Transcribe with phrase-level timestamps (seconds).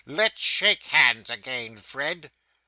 [0.07, 2.31] Let's shake hands again, Fred.